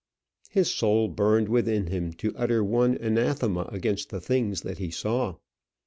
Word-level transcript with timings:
His 0.49 0.71
soul 0.73 1.09
burned 1.09 1.47
within 1.47 1.85
him 1.85 2.11
to 2.13 2.33
utter 2.35 2.63
one 2.63 2.95
anathema 2.95 3.69
against 3.71 4.09
the 4.09 4.19
things 4.19 4.61
that 4.61 4.79
he 4.79 4.89
saw. 4.89 5.35